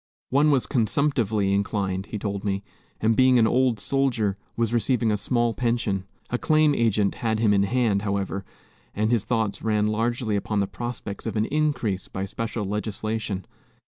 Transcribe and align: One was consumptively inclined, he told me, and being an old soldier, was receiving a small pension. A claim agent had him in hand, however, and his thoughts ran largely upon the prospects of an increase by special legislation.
One 0.31 0.49
was 0.49 0.65
consumptively 0.65 1.53
inclined, 1.53 2.07
he 2.07 2.17
told 2.17 2.43
me, 2.43 2.63
and 3.01 3.15
being 3.15 3.37
an 3.37 3.45
old 3.45 3.79
soldier, 3.79 4.35
was 4.57 4.73
receiving 4.73 5.11
a 5.11 5.15
small 5.15 5.53
pension. 5.53 6.07
A 6.31 6.39
claim 6.39 6.73
agent 6.73 7.13
had 7.21 7.37
him 7.37 7.53
in 7.53 7.61
hand, 7.61 8.01
however, 8.01 8.43
and 8.95 9.11
his 9.11 9.25
thoughts 9.25 9.61
ran 9.61 9.85
largely 9.85 10.35
upon 10.35 10.59
the 10.59 10.65
prospects 10.65 11.27
of 11.27 11.35
an 11.35 11.45
increase 11.45 12.07
by 12.07 12.25
special 12.25 12.65
legislation. 12.65 13.45